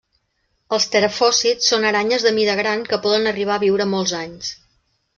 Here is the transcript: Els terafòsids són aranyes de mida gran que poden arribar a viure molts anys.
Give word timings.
Els 0.77 0.87
terafòsids 0.95 1.69
són 1.73 1.87
aranyes 1.91 2.27
de 2.29 2.33
mida 2.39 2.57
gran 2.63 2.83
que 2.91 3.01
poden 3.07 3.33
arribar 3.35 3.57
a 3.61 3.67
viure 3.69 3.91
molts 3.97 4.19
anys. 4.27 4.55